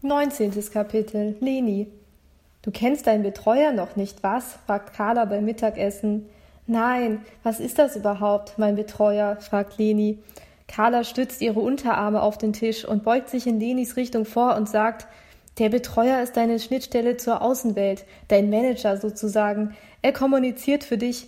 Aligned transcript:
Neunzehntes 0.00 0.70
Kapitel 0.70 1.36
Leni 1.40 1.88
Du 2.62 2.70
kennst 2.70 3.08
deinen 3.08 3.24
Betreuer 3.24 3.72
noch 3.72 3.96
nicht, 3.96 4.22
was? 4.22 4.58
fragt 4.64 4.94
Carla 4.94 5.24
beim 5.24 5.44
Mittagessen. 5.44 6.28
Nein, 6.68 7.24
was 7.42 7.58
ist 7.58 7.80
das 7.80 7.96
überhaupt, 7.96 8.58
mein 8.58 8.76
Betreuer? 8.76 9.38
fragt 9.40 9.76
Leni. 9.76 10.20
Carla 10.68 11.02
stützt 11.02 11.40
ihre 11.40 11.58
Unterarme 11.58 12.22
auf 12.22 12.38
den 12.38 12.52
Tisch 12.52 12.84
und 12.84 13.02
beugt 13.02 13.28
sich 13.28 13.48
in 13.48 13.58
Lenis 13.58 13.96
Richtung 13.96 14.24
vor 14.24 14.54
und 14.54 14.68
sagt, 14.68 15.08
der 15.58 15.68
Betreuer 15.68 16.22
ist 16.22 16.36
deine 16.36 16.60
Schnittstelle 16.60 17.16
zur 17.16 17.42
Außenwelt, 17.42 18.04
dein 18.28 18.50
Manager 18.50 18.98
sozusagen. 18.98 19.76
Er 20.02 20.12
kommuniziert 20.12 20.84
für 20.84 20.96
dich. 20.96 21.26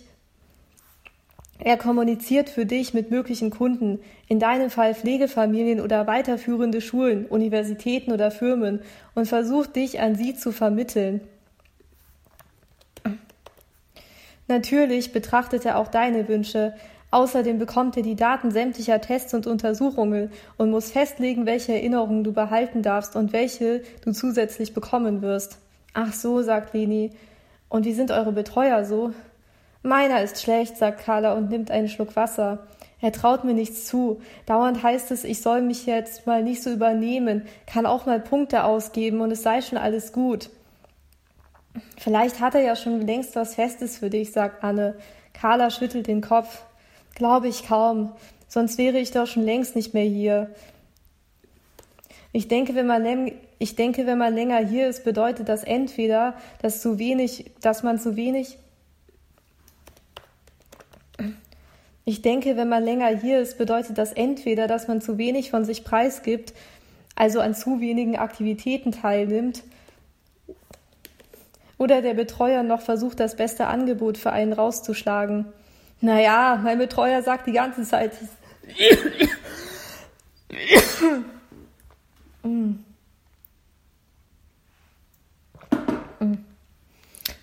Er 1.63 1.77
kommuniziert 1.77 2.49
für 2.49 2.65
dich 2.65 2.95
mit 2.95 3.11
möglichen 3.11 3.51
Kunden, 3.51 3.99
in 4.27 4.39
deinem 4.39 4.71
Fall 4.71 4.95
Pflegefamilien 4.95 5.79
oder 5.79 6.07
weiterführende 6.07 6.81
Schulen, 6.81 7.27
Universitäten 7.27 8.11
oder 8.11 8.31
Firmen, 8.31 8.81
und 9.13 9.27
versucht 9.27 9.75
dich 9.75 9.99
an 9.99 10.15
sie 10.15 10.33
zu 10.33 10.51
vermitteln. 10.51 11.21
Natürlich 14.47 15.13
betrachtet 15.13 15.65
er 15.65 15.77
auch 15.77 15.87
deine 15.87 16.27
Wünsche, 16.27 16.73
Außerdem 17.11 17.59
bekommt 17.59 17.97
er 17.97 18.03
die 18.03 18.15
Daten 18.15 18.51
sämtlicher 18.51 19.01
Tests 19.01 19.33
und 19.33 19.45
Untersuchungen 19.45 20.31
und 20.57 20.71
muss 20.71 20.91
festlegen, 20.91 21.45
welche 21.45 21.73
Erinnerungen 21.73 22.23
du 22.23 22.31
behalten 22.31 22.81
darfst 22.83 23.17
und 23.17 23.33
welche 23.33 23.81
du 24.05 24.13
zusätzlich 24.13 24.73
bekommen 24.73 25.21
wirst. 25.21 25.59
Ach 25.93 26.13
so, 26.13 26.41
sagt 26.41 26.73
Leni. 26.73 27.11
Und 27.67 27.85
wie 27.85 27.91
sind 27.91 28.11
eure 28.11 28.31
Betreuer 28.31 28.85
so? 28.85 29.11
Meiner 29.83 30.21
ist 30.21 30.41
schlecht, 30.41 30.77
sagt 30.77 31.03
Carla 31.03 31.33
und 31.33 31.49
nimmt 31.49 31.71
einen 31.71 31.89
Schluck 31.89 32.15
Wasser. 32.15 32.67
Er 33.01 33.11
traut 33.11 33.43
mir 33.43 33.55
nichts 33.55 33.87
zu. 33.87 34.21
Dauernd 34.45 34.83
heißt 34.83 35.09
es, 35.11 35.23
ich 35.23 35.41
soll 35.41 35.61
mich 35.61 35.87
jetzt 35.87 36.27
mal 36.27 36.43
nicht 36.43 36.61
so 36.61 36.71
übernehmen, 36.71 37.47
kann 37.65 37.87
auch 37.87 38.05
mal 38.05 38.19
Punkte 38.19 38.63
ausgeben 38.63 39.21
und 39.21 39.31
es 39.31 39.41
sei 39.41 39.61
schon 39.61 39.79
alles 39.79 40.13
gut. 40.13 40.51
Vielleicht 41.97 42.39
hat 42.39 42.53
er 42.53 42.61
ja 42.61 42.75
schon 42.75 43.01
längst 43.01 43.35
was 43.35 43.55
Festes 43.55 43.97
für 43.97 44.09
dich, 44.09 44.31
sagt 44.31 44.63
Anne. 44.63 44.95
Carla 45.33 45.71
schüttelt 45.71 46.07
den 46.07 46.21
Kopf. 46.21 46.63
Glaube 47.15 47.47
ich 47.47 47.67
kaum. 47.67 48.11
Sonst 48.47 48.77
wäre 48.77 48.99
ich 48.99 49.11
doch 49.11 49.25
schon 49.25 49.43
längst 49.43 49.75
nicht 49.75 49.93
mehr 49.93 50.03
hier. 50.03 50.53
Ich 52.33 52.47
denke, 52.47 52.75
wenn 52.75 52.87
man, 52.87 53.31
ich 53.59 53.75
denke, 53.75 54.05
wenn 54.05 54.17
man 54.17 54.35
länger 54.35 54.59
hier 54.59 54.87
ist, 54.87 55.03
bedeutet 55.03 55.49
das 55.49 55.63
entweder, 55.63 56.35
dass 56.61 56.81
zu 56.81 56.99
wenig, 56.99 57.51
dass 57.61 57.83
man 57.83 57.99
zu 57.99 58.15
wenig. 58.15 58.57
Ich 62.03 62.21
denke, 62.21 62.57
wenn 62.57 62.69
man 62.69 62.83
länger 62.83 63.07
hier 63.07 63.39
ist, 63.39 63.57
bedeutet 63.57 63.97
das 63.97 64.11
entweder, 64.11 64.67
dass 64.67 64.87
man 64.87 65.01
zu 65.01 65.17
wenig 65.17 65.51
von 65.51 65.65
sich 65.65 65.83
preisgibt, 65.83 66.53
also 67.15 67.39
an 67.39 67.53
zu 67.53 67.79
wenigen 67.79 68.15
Aktivitäten 68.17 68.91
teilnimmt, 68.91 69.63
oder 71.77 72.01
der 72.03 72.13
Betreuer 72.13 72.63
noch 72.63 72.81
versucht, 72.81 73.19
das 73.19 73.35
beste 73.35 73.65
Angebot 73.65 74.19
für 74.19 74.31
einen 74.31 74.53
rauszuschlagen. 74.53 75.45
Naja, 75.99 76.59
mein 76.63 76.77
Betreuer 76.77 77.23
sagt 77.23 77.47
die 77.47 77.53
ganze 77.53 77.83
Zeit. 77.83 78.11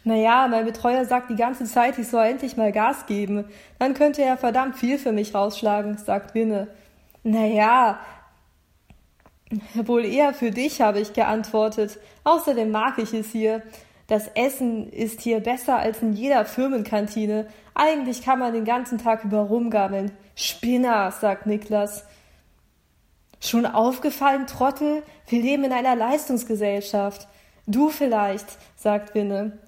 Naja, 0.09 0.49
mein 0.49 0.65
Betreuer 0.65 1.05
sagt 1.05 1.29
die 1.29 1.37
ganze 1.37 1.67
Zeit, 1.67 1.99
ich 1.99 2.09
soll 2.09 2.25
endlich 2.25 2.57
mal 2.57 2.73
Gas 2.73 3.05
geben. 3.05 3.45
Dann 3.79 3.93
könnte 3.93 4.23
er 4.23 4.39
verdammt 4.39 4.75
viel 4.75 4.97
für 4.97 5.13
mich 5.13 5.35
rausschlagen, 5.35 5.99
sagt 5.99 6.35
Winne. 6.35 6.69
Naja, 7.25 8.01
wohl 9.75 10.07
eher 10.07 10.33
für 10.33 10.51
dich, 10.51 10.81
habe 10.81 10.99
ich 11.01 11.13
geantwortet. 11.13 11.99
Außerdem 12.25 12.71
mag 12.71 12.97
ich 12.97 13.13
es 13.13 13.33
hier. 13.33 13.63
Das 14.07 14.29
Essen 14.29 14.91
ist 14.91 15.21
hier 15.21 15.41
besser 15.41 15.77
als 15.77 16.01
in 16.01 16.15
jeder 16.15 16.47
Firmenkantine. 16.47 17.47
Eigentlich 17.75 18.23
kann 18.23 18.39
man 18.39 18.55
den 18.55 18.65
ganzen 18.65 18.97
Tag 18.97 19.25
über 19.25 19.41
rumgammeln. 19.41 20.11
Spinner, 20.35 21.11
sagt 21.11 21.45
Niklas. 21.45 22.07
Schon 23.41 23.67
aufgefallen, 23.67 24.47
Trottel? 24.47 25.03
Wir 25.27 25.43
leben 25.43 25.65
in 25.65 25.73
einer 25.75 25.97
Leistungsgesellschaft. 25.97 27.29
Du 27.67 27.91
vielleicht, 27.91 28.47
sagt 28.75 29.15
Winne. 29.15 29.59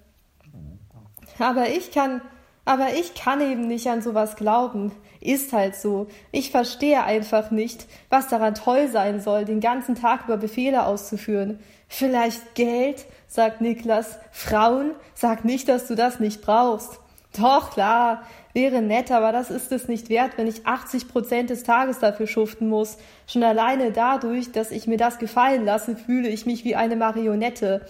Aber 1.41 1.69
ich 1.69 1.91
kann, 1.91 2.21
aber 2.65 2.89
ich 2.95 3.15
kann 3.15 3.41
eben 3.41 3.67
nicht 3.67 3.89
an 3.89 4.03
sowas 4.03 4.37
glauben. 4.37 4.93
Ist 5.21 5.53
halt 5.53 5.75
so. 5.75 6.07
Ich 6.33 6.51
verstehe 6.51 7.03
einfach 7.03 7.51
nicht, 7.51 7.87
was 8.09 8.29
daran 8.29 8.55
toll 8.55 8.89
sein 8.89 9.21
soll, 9.21 9.45
den 9.45 9.61
ganzen 9.61 9.95
Tag 9.95 10.25
über 10.25 10.37
Befehle 10.37 10.87
auszuführen. 10.87 11.59
Vielleicht 11.89 12.55
Geld, 12.55 13.07
sagt 13.27 13.61
Niklas. 13.61 14.19
Frauen, 14.31 14.93
sag 15.15 15.45
nicht, 15.45 15.69
dass 15.69 15.87
du 15.89 15.95
das 15.95 16.21
nicht 16.21 16.41
brauchst. 16.41 17.01
Doch, 17.39 17.71
klar, 17.71 18.23
wäre 18.55 18.83
nett, 18.83 19.13
aber 19.13 19.31
das 19.31 19.51
ist 19.51 19.71
es 19.71 19.87
nicht 19.89 20.09
wert, 20.09 20.33
wenn 20.37 20.49
ich 20.49 20.67
80 20.67 21.09
Prozent 21.09 21.51
des 21.51 21.63
Tages 21.63 22.01
dafür 22.01 22.27
schuften 22.27 22.69
muss. 22.69 22.99
Schon 23.27 23.45
alleine 23.45 23.93
dadurch, 23.93 24.51
dass 24.51 24.73
ich 24.73 24.87
mir 24.87 24.97
das 24.97 25.19
gefallen 25.19 25.65
lasse, 25.65 25.97
fühle 25.97 26.29
ich 26.29 26.47
mich 26.47 26.65
wie 26.65 26.75
eine 26.75 26.97
Marionette. 26.97 27.87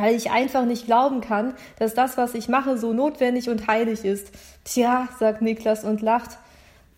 Weil 0.00 0.14
ich 0.14 0.30
einfach 0.30 0.64
nicht 0.64 0.86
glauben 0.86 1.20
kann, 1.20 1.54
dass 1.80 1.92
das, 1.92 2.16
was 2.16 2.34
ich 2.34 2.48
mache, 2.48 2.78
so 2.78 2.92
notwendig 2.92 3.50
und 3.50 3.66
heilig 3.66 4.04
ist. 4.04 4.30
Tja, 4.62 5.08
sagt 5.18 5.42
Niklas 5.42 5.82
und 5.82 6.02
lacht. 6.02 6.38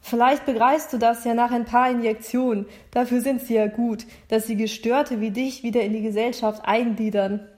Vielleicht 0.03 0.45
begreifst 0.45 0.93
du 0.93 0.99
das 0.99 1.25
ja 1.25 1.33
nach 1.33 1.51
ein 1.51 1.65
paar 1.65 1.91
Injektionen. 1.91 2.67
Dafür 2.91 3.23
sind 3.23 3.41
sie 3.41 3.55
ja 3.55 3.69
gut, 3.69 4.05
dass 4.29 4.47
sie 4.47 4.57
Gestörte 4.57 5.23
wie 5.23 5.31
dich 5.31 5.63
wieder 5.63 5.81
in 5.81 5.95
die 5.95 6.03
Gesellschaft 6.03 6.67
eingliedern. 6.67 7.49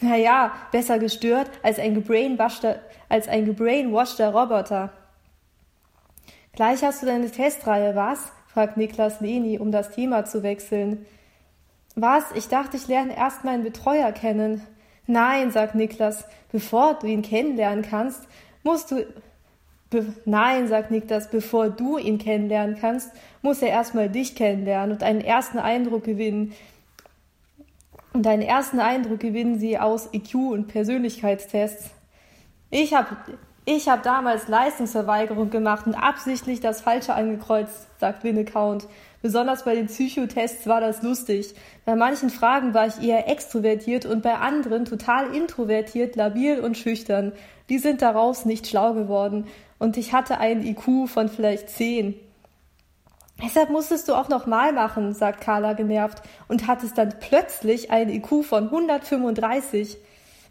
Naja, 0.00 0.52
besser 0.72 0.98
gestört 0.98 1.50
als 1.62 1.78
ein 1.78 1.92
gebrainwaschter, 1.92 2.80
als 3.10 3.28
ein 3.28 3.44
gebrainwaschter 3.44 4.32
Roboter. 4.32 4.90
Gleich 6.54 6.82
hast 6.82 7.02
du 7.02 7.06
deine 7.06 7.30
Testreihe, 7.30 7.94
was? 7.94 8.32
fragt 8.46 8.78
Niklas 8.78 9.20
Leni, 9.20 9.58
um 9.58 9.70
das 9.70 9.90
Thema 9.90 10.24
zu 10.24 10.42
wechseln. 10.42 11.04
Was? 11.94 12.24
Ich 12.34 12.48
dachte, 12.48 12.78
ich 12.78 12.88
lerne 12.88 13.14
erst 13.14 13.44
meinen 13.44 13.64
Betreuer 13.64 14.12
kennen. 14.12 14.62
Nein, 15.08 15.50
sagt 15.50 15.74
Niklas, 15.74 16.24
bevor 16.52 16.94
du 16.94 17.06
ihn 17.06 17.22
kennenlernen 17.22 17.82
kannst, 17.82 18.28
musst 18.62 18.90
du 18.90 19.06
Nein, 20.26 20.68
sagt 20.68 20.90
Niklas, 20.90 21.30
bevor 21.30 21.70
du 21.70 21.96
ihn 21.96 22.18
kennenlernen 22.18 22.76
kannst, 22.78 23.10
muss 23.40 23.62
er 23.62 23.70
erstmal 23.70 24.10
dich 24.10 24.34
kennenlernen 24.34 24.92
und 24.92 25.02
einen 25.02 25.22
ersten 25.22 25.58
Eindruck 25.58 26.04
gewinnen. 26.04 26.52
Und 28.12 28.26
einen 28.26 28.42
ersten 28.42 28.80
Eindruck 28.80 29.20
gewinnen 29.20 29.58
sie 29.58 29.78
aus 29.78 30.10
IQ 30.12 30.34
und 30.34 30.68
Persönlichkeitstests. 30.68 31.90
Ich 32.70 32.92
habe 32.92 33.16
ich 33.70 33.86
hab 33.90 34.02
damals 34.02 34.48
Leistungsverweigerung 34.48 35.50
gemacht 35.50 35.86
und 35.86 35.94
absichtlich 35.94 36.60
das 36.60 36.80
Falsche 36.80 37.12
angekreuzt, 37.12 37.86
sagt 38.00 38.24
Winnecount. 38.24 38.88
Besonders 39.20 39.64
bei 39.64 39.74
den 39.74 39.88
Psychotests 39.88 40.66
war 40.66 40.80
das 40.80 41.02
lustig. 41.02 41.54
Bei 41.84 41.94
manchen 41.94 42.30
Fragen 42.30 42.72
war 42.72 42.86
ich 42.86 43.02
eher 43.02 43.28
extrovertiert 43.28 44.06
und 44.06 44.22
bei 44.22 44.36
anderen 44.36 44.86
total 44.86 45.34
introvertiert, 45.34 46.16
labil 46.16 46.60
und 46.60 46.78
schüchtern. 46.78 47.32
Die 47.68 47.76
sind 47.76 48.00
daraus 48.00 48.46
nicht 48.46 48.66
schlau 48.66 48.94
geworden 48.94 49.46
und 49.78 49.98
ich 49.98 50.14
hatte 50.14 50.38
einen 50.38 50.64
IQ 50.64 51.06
von 51.06 51.28
vielleicht 51.28 51.68
zehn. 51.68 52.14
Deshalb 53.42 53.68
musstest 53.68 54.08
du 54.08 54.14
auch 54.14 54.30
nochmal 54.30 54.72
machen, 54.72 55.12
sagt 55.12 55.42
Carla 55.42 55.74
genervt 55.74 56.22
und 56.48 56.66
hattest 56.66 56.96
dann 56.96 57.16
plötzlich 57.20 57.90
einen 57.90 58.10
IQ 58.10 58.46
von 58.46 58.64
135. 58.64 59.98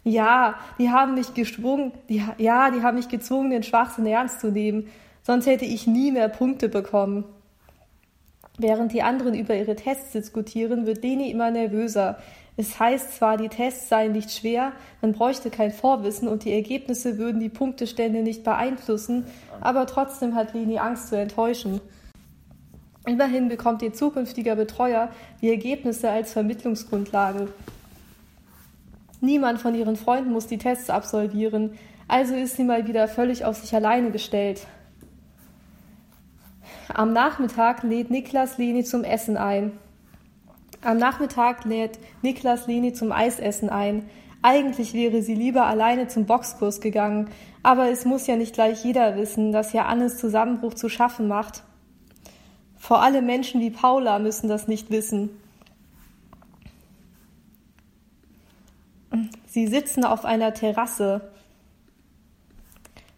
Ja, 0.04 0.54
die 0.78 0.90
haben 0.90 1.14
mich 1.14 1.34
gezwungen, 1.34 1.92
die, 2.08 2.22
ja, 2.38 2.70
die 2.70 2.82
haben 2.82 2.96
mich 2.96 3.08
gezwungen, 3.08 3.50
den 3.50 3.62
Schwachsinn 3.62 4.06
ernst 4.06 4.40
zu 4.40 4.50
nehmen. 4.50 4.88
Sonst 5.22 5.46
hätte 5.46 5.64
ich 5.64 5.86
nie 5.86 6.12
mehr 6.12 6.28
Punkte 6.28 6.68
bekommen. 6.68 7.24
Während 8.58 8.92
die 8.92 9.02
anderen 9.02 9.34
über 9.34 9.54
ihre 9.54 9.76
Tests 9.76 10.12
diskutieren, 10.12 10.86
wird 10.86 11.02
Leni 11.02 11.30
immer 11.30 11.50
nervöser. 11.50 12.18
Es 12.56 12.80
heißt 12.80 13.16
zwar, 13.16 13.36
die 13.36 13.48
Tests 13.48 13.88
seien 13.88 14.10
nicht 14.10 14.32
schwer, 14.32 14.72
man 15.00 15.12
bräuchte 15.12 15.48
kein 15.48 15.70
Vorwissen 15.70 16.26
und 16.26 16.44
die 16.44 16.52
Ergebnisse 16.52 17.16
würden 17.16 17.40
die 17.40 17.50
Punktestände 17.50 18.22
nicht 18.22 18.42
beeinflussen, 18.42 19.26
aber 19.60 19.86
trotzdem 19.86 20.34
hat 20.34 20.54
Leni 20.54 20.78
Angst 20.78 21.08
zu 21.08 21.16
enttäuschen. 21.16 21.80
Immerhin 23.06 23.48
bekommt 23.48 23.82
ihr 23.82 23.92
zukünftiger 23.92 24.56
Betreuer 24.56 25.08
die 25.40 25.50
Ergebnisse 25.50 26.10
als 26.10 26.32
Vermittlungsgrundlage. 26.32 27.46
Niemand 29.20 29.60
von 29.60 29.74
ihren 29.74 29.96
Freunden 29.96 30.32
muss 30.32 30.46
die 30.46 30.58
Tests 30.58 30.90
absolvieren, 30.90 31.72
also 32.06 32.34
ist 32.34 32.56
sie 32.56 32.64
mal 32.64 32.86
wieder 32.86 33.08
völlig 33.08 33.44
auf 33.44 33.56
sich 33.56 33.74
alleine 33.74 34.10
gestellt. 34.10 34.66
Am 36.94 37.12
Nachmittag 37.12 37.82
lädt 37.82 38.10
Niklas 38.10 38.58
Leni 38.58 38.84
zum 38.84 39.04
Essen 39.04 39.36
ein. 39.36 39.72
Am 40.82 40.96
Nachmittag 40.96 41.64
lädt 41.64 41.98
Niklas 42.22 42.66
Leni 42.66 42.92
zum 42.92 43.12
Eisessen 43.12 43.68
ein. 43.68 44.08
Eigentlich 44.42 44.94
wäre 44.94 45.22
sie 45.22 45.34
lieber 45.34 45.66
alleine 45.66 46.08
zum 46.08 46.26
Boxkurs 46.26 46.80
gegangen, 46.80 47.28
aber 47.62 47.90
es 47.90 48.04
muss 48.04 48.26
ja 48.26 48.36
nicht 48.36 48.54
gleich 48.54 48.84
jeder 48.84 49.16
wissen, 49.16 49.52
dass 49.52 49.72
ja 49.72 49.86
Annes 49.86 50.18
Zusammenbruch 50.18 50.74
zu 50.74 50.88
schaffen 50.88 51.26
macht. 51.26 51.64
Vor 52.76 53.02
allem 53.02 53.26
Menschen 53.26 53.60
wie 53.60 53.70
Paula 53.70 54.18
müssen 54.20 54.48
das 54.48 54.68
nicht 54.68 54.90
wissen. 54.90 55.30
Sie 59.58 59.66
sitzen 59.66 60.04
auf 60.04 60.24
einer 60.24 60.54
Terrasse. 60.54 61.32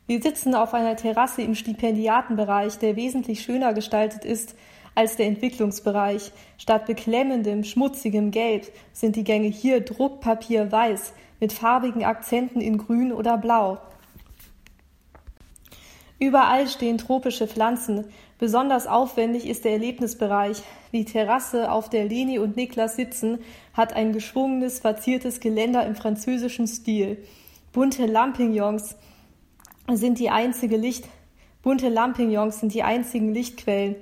Wir 0.06 0.22
sitzen 0.22 0.54
auf 0.54 0.72
einer 0.72 0.96
Terrasse 0.96 1.42
im 1.42 1.54
Stipendiatenbereich, 1.54 2.78
der 2.78 2.96
wesentlich 2.96 3.42
schöner 3.42 3.74
gestaltet 3.74 4.24
ist 4.24 4.56
als 4.94 5.16
der 5.16 5.26
Entwicklungsbereich. 5.26 6.32
Statt 6.56 6.86
beklemmendem, 6.86 7.62
schmutzigem 7.62 8.30
Gelb 8.30 8.72
sind 8.94 9.16
die 9.16 9.24
Gänge 9.24 9.48
hier 9.48 9.82
Druckpapierweiß 9.82 11.12
mit 11.40 11.52
farbigen 11.52 12.04
Akzenten 12.04 12.62
in 12.62 12.78
Grün 12.78 13.12
oder 13.12 13.36
Blau. 13.36 13.76
Überall 16.20 16.68
stehen 16.68 16.98
tropische 16.98 17.48
Pflanzen. 17.48 18.04
Besonders 18.38 18.86
aufwendig 18.86 19.46
ist 19.46 19.64
der 19.64 19.72
Erlebnisbereich. 19.72 20.62
Die 20.92 21.04
Terrasse, 21.04 21.72
auf 21.72 21.90
der 21.90 22.04
Leni 22.04 22.38
und 22.38 22.56
Niklas 22.56 22.94
sitzen, 22.94 23.38
hat 23.72 23.94
ein 23.94 24.12
geschwungenes, 24.12 24.78
verziertes 24.78 25.40
Geländer 25.40 25.84
im 25.84 25.96
französischen 25.96 26.68
Stil. 26.68 27.18
Bunte 27.72 28.06
Lampignons 28.06 28.94
sind 29.92 30.20
die 30.20 30.30
einzige 30.30 30.76
Licht 30.76 31.08
Bunte 31.62 31.90
Lampignons 31.90 32.60
sind 32.60 32.72
die 32.72 32.82
einzigen 32.82 33.34
Lichtquellen. 33.34 33.96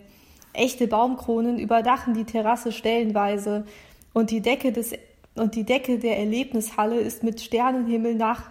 Echte 0.52 0.86
Baumkronen 0.86 1.58
überdachen 1.58 2.14
die 2.14 2.24
Terrasse 2.24 2.70
stellenweise 2.70 3.66
und 4.12 4.30
die 4.30 4.40
Decke 4.40 4.72
des 4.72 4.92
und 5.34 5.54
die 5.54 5.64
Decke 5.64 5.98
der 5.98 6.18
Erlebnishalle 6.18 6.98
ist 6.98 7.22
mit 7.22 7.40
Sternenhimmel 7.40 8.14
nach 8.14 8.42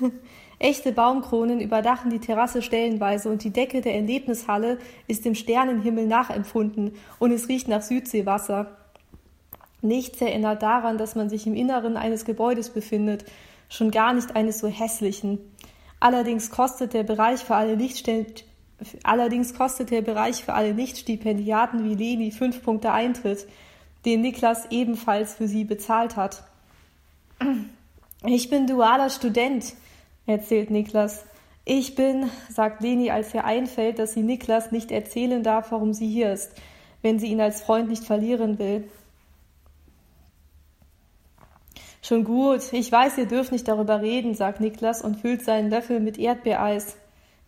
Echte 0.58 0.92
Baumkronen 0.92 1.60
überdachen 1.60 2.10
die 2.10 2.18
Terrasse 2.18 2.62
stellenweise 2.62 3.28
und 3.28 3.44
die 3.44 3.50
Decke 3.50 3.82
der 3.82 3.94
Erlebnishalle 3.94 4.78
ist 5.06 5.24
dem 5.24 5.34
Sternenhimmel 5.34 6.06
nachempfunden 6.06 6.92
und 7.18 7.30
es 7.30 7.48
riecht 7.48 7.68
nach 7.68 7.82
Südseewasser. 7.82 8.76
Nichts 9.82 10.20
erinnert 10.20 10.62
daran, 10.62 10.96
dass 10.96 11.14
man 11.14 11.28
sich 11.28 11.46
im 11.46 11.54
Inneren 11.54 11.96
eines 11.96 12.24
Gebäudes 12.24 12.70
befindet, 12.70 13.24
schon 13.68 13.90
gar 13.90 14.14
nicht 14.14 14.34
eines 14.34 14.58
so 14.58 14.68
hässlichen. 14.68 15.38
Allerdings 16.00 16.50
kostet 16.50 16.94
der 16.94 17.02
Bereich 17.02 17.44
für 17.44 17.54
alle 17.54 17.74
Lichtstellen 17.74 18.26
Allerdings 19.02 19.54
kostet 19.54 19.90
der 19.90 20.02
Bereich 20.02 20.44
für 20.44 20.52
alle 20.52 20.74
Nichtstipendiaten 20.74 21.84
wie 21.84 21.94
Leni 21.94 22.30
fünf 22.30 22.62
Punkte 22.62 22.92
Eintritt, 22.92 23.46
den 24.04 24.20
Niklas 24.20 24.66
ebenfalls 24.70 25.34
für 25.34 25.48
sie 25.48 25.64
bezahlt 25.64 26.16
hat. 26.16 26.44
Ich 28.24 28.50
bin 28.50 28.66
dualer 28.66 29.10
Student, 29.10 29.74
erzählt 30.26 30.70
Niklas. 30.70 31.24
Ich 31.64 31.94
bin, 31.94 32.30
sagt 32.48 32.80
Leni, 32.82 33.10
als 33.10 33.34
ihr 33.34 33.44
einfällt, 33.44 33.98
dass 33.98 34.14
sie 34.14 34.22
Niklas 34.22 34.72
nicht 34.72 34.90
erzählen 34.90 35.42
darf, 35.42 35.72
warum 35.72 35.92
sie 35.92 36.08
hier 36.08 36.32
ist, 36.32 36.52
wenn 37.02 37.18
sie 37.18 37.26
ihn 37.26 37.40
als 37.40 37.60
Freund 37.60 37.88
nicht 37.88 38.04
verlieren 38.04 38.58
will. 38.58 38.88
Schon 42.02 42.22
gut, 42.22 42.72
ich 42.72 42.92
weiß, 42.92 43.18
ihr 43.18 43.26
dürft 43.26 43.50
nicht 43.50 43.66
darüber 43.66 44.00
reden, 44.00 44.34
sagt 44.34 44.60
Niklas 44.60 45.02
und 45.02 45.20
füllt 45.20 45.42
seinen 45.42 45.70
Löffel 45.70 45.98
mit 45.98 46.18
Erdbeereis. 46.18 46.96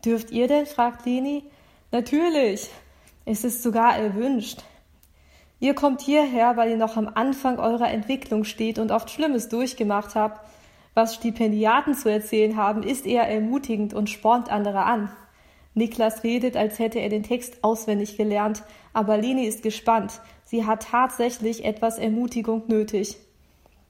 Dürft 0.05 0.33
ihr 0.33 0.49
denn? 0.49 0.67
fragt 0.67 1.07
Leni. 1.07 1.45
Natürlich. 1.93 2.69
Es 3.25 3.45
ist 3.45 3.63
sogar 3.63 3.97
erwünscht. 3.97 4.65
Ihr 5.61 5.75
kommt 5.75 6.01
hierher, 6.01 6.57
weil 6.57 6.71
ihr 6.71 6.77
noch 6.77 6.97
am 6.97 7.09
Anfang 7.15 7.59
eurer 7.59 7.91
Entwicklung 7.91 8.45
steht 8.45 8.79
und 8.79 8.91
oft 8.91 9.11
Schlimmes 9.11 9.49
durchgemacht 9.49 10.15
habt. 10.15 10.41
Was 10.95 11.15
Stipendiaten 11.15 11.95
zu 11.95 12.11
erzählen 12.11 12.57
haben, 12.57 12.83
ist 12.83 13.07
eher 13.07 13.29
ermutigend 13.29 13.95
und 13.95 14.11
spornt 14.11 14.51
andere 14.51 14.85
an. 14.85 15.11
Niklas 15.75 16.25
redet, 16.25 16.57
als 16.57 16.79
hätte 16.79 16.99
er 16.99 17.09
den 17.09 17.23
Text 17.23 17.63
auswendig 17.63 18.17
gelernt, 18.17 18.63
aber 18.93 19.17
Leni 19.17 19.45
ist 19.45 19.63
gespannt. 19.63 20.21
Sie 20.45 20.67
hat 20.67 20.89
tatsächlich 20.91 21.65
etwas 21.65 21.99
Ermutigung 21.99 22.65
nötig. 22.67 23.17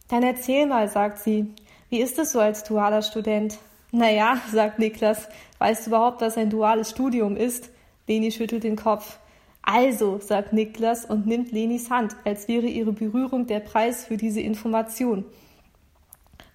Dann 0.09 0.23
erzähl 0.23 0.67
mal, 0.67 0.89
sagt 0.89 1.19
sie. 1.19 1.55
Wie 1.91 2.01
ist 2.01 2.19
es 2.19 2.33
so 2.33 2.41
als 2.41 2.65
dualer 2.65 3.03
Student? 3.03 3.59
Naja, 3.91 4.41
sagt 4.53 4.79
Niklas, 4.79 5.29
weißt 5.59 5.87
du 5.87 5.91
überhaupt, 5.91 6.21
was 6.21 6.37
ein 6.37 6.51
duales 6.51 6.91
Studium 6.91 7.37
ist? 7.37 7.71
Leni 8.07 8.31
schüttelt 8.31 8.65
den 8.65 8.77
Kopf. 8.77 9.19
Also, 9.63 10.19
sagt 10.19 10.53
Niklas 10.53 11.05
und 11.05 11.27
nimmt 11.27 11.53
Lenis 11.53 11.91
Hand, 11.91 12.17
als 12.25 12.49
wäre 12.49 12.67
ihre 12.67 12.93
Berührung 12.93 13.47
der 13.47 13.61
Preis 13.61 14.05
für 14.05 14.17
diese 14.17 14.41
Information. 14.41 15.27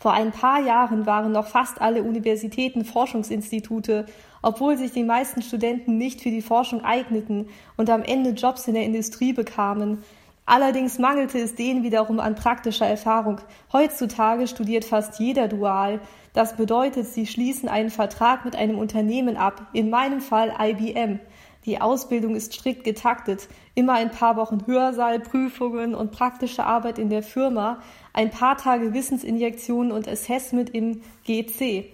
Vor 0.03 0.11
ein 0.11 0.33
paar 0.33 0.59
Jahren 0.59 1.05
waren 1.05 1.31
noch 1.31 1.47
fast 1.47 1.79
alle 1.79 2.03
Universitäten 2.03 2.83
Forschungsinstitute, 2.83 4.05
obwohl 4.41 4.75
sich 4.75 4.91
die 4.91 5.05
meisten 5.05 5.41
Studenten 5.41 5.97
nicht 5.97 6.19
für 6.19 6.29
die 6.29 6.41
Forschung 6.41 6.83
eigneten 6.83 7.47
und 7.77 7.89
am 7.89 8.03
Ende 8.03 8.31
Jobs 8.31 8.67
in 8.67 8.73
der 8.73 8.83
Industrie 8.83 9.31
bekamen. 9.31 10.03
Allerdings 10.45 10.99
mangelte 10.99 11.39
es 11.39 11.55
denen 11.55 11.83
wiederum 11.83 12.19
an 12.19 12.35
praktischer 12.35 12.85
Erfahrung. 12.85 13.39
Heutzutage 13.71 14.47
studiert 14.47 14.83
fast 14.83 15.21
jeder 15.21 15.47
dual. 15.47 16.01
Das 16.33 16.57
bedeutet, 16.57 17.07
sie 17.07 17.25
schließen 17.25 17.69
einen 17.69 17.89
Vertrag 17.89 18.43
mit 18.43 18.57
einem 18.57 18.79
Unternehmen 18.79 19.37
ab, 19.37 19.67
in 19.71 19.89
meinem 19.89 20.19
Fall 20.19 20.53
IBM. 20.59 21.21
Die 21.65 21.79
Ausbildung 21.79 22.35
ist 22.35 22.53
strikt 22.53 22.83
getaktet, 22.83 23.47
immer 23.73 23.93
ein 23.93 24.11
paar 24.11 24.35
Wochen 24.35 24.65
Hörsaal, 24.65 25.21
Prüfungen 25.21 25.95
und 25.95 26.11
praktische 26.11 26.65
Arbeit 26.65 26.99
in 26.99 27.09
der 27.09 27.23
Firma, 27.23 27.79
ein 28.13 28.29
paar 28.29 28.57
Tage 28.57 28.93
Wissensinjektionen 28.93 29.91
und 29.91 30.07
Assessment 30.07 30.69
im 30.73 31.01
GC. 31.25 31.85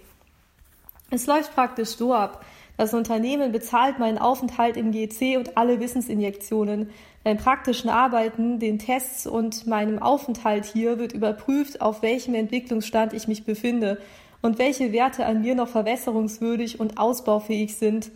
Es 1.10 1.26
läuft 1.26 1.56
praktisch 1.56 1.90
so 1.90 2.14
ab. 2.14 2.46
Das 2.78 2.94
Unternehmen 2.94 3.52
bezahlt 3.52 4.00
meinen 4.00 4.18
Aufenthalt 4.18 4.78
im 4.78 4.92
GC 4.92 5.38
und 5.38 5.58
alle 5.58 5.80
Wissensinjektionen. 5.80 6.90
Beim 7.24 7.38
praktischen 7.38 7.90
Arbeiten, 7.90 8.60
den 8.60 8.80
Tests 8.80 9.28
und 9.28 9.68
meinem 9.68 10.02
Aufenthalt 10.02 10.66
hier 10.66 10.98
wird 10.98 11.12
überprüft, 11.12 11.82
auf 11.82 12.02
welchem 12.02 12.36
Entwicklungsstand 12.36 13.14
ich 13.14 13.28
mich 13.28 13.44
befinde 13.44 14.00
und 14.42 14.60
welche 14.60 14.94
Werte 14.94 15.26
an 15.26 15.42
mir 15.42 15.56
noch 15.56 15.68
verbesserungswürdig 15.68 16.80
und 16.80 16.98
ausbaufähig 16.98 17.76
sind. 17.76 18.12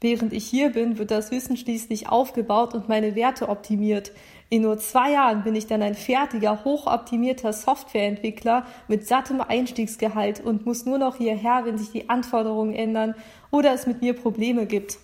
Während 0.00 0.32
ich 0.32 0.46
hier 0.46 0.70
bin, 0.70 0.98
wird 0.98 1.12
das 1.12 1.30
Wissen 1.30 1.56
schließlich 1.56 2.08
aufgebaut 2.08 2.74
und 2.74 2.88
meine 2.88 3.14
Werte 3.14 3.48
optimiert. 3.48 4.10
In 4.52 4.60
nur 4.60 4.76
zwei 4.76 5.12
Jahren 5.12 5.44
bin 5.44 5.54
ich 5.54 5.66
dann 5.66 5.80
ein 5.80 5.94
fertiger, 5.94 6.62
hochoptimierter 6.62 7.54
Softwareentwickler 7.54 8.66
mit 8.86 9.08
sattem 9.08 9.40
Einstiegsgehalt 9.40 10.44
und 10.44 10.66
muss 10.66 10.84
nur 10.84 10.98
noch 10.98 11.16
hierher, 11.16 11.62
wenn 11.64 11.78
sich 11.78 11.90
die 11.90 12.10
Anforderungen 12.10 12.74
ändern 12.74 13.14
oder 13.50 13.72
es 13.72 13.86
mit 13.86 14.02
mir 14.02 14.12
Probleme 14.12 14.66
gibt. 14.66 14.98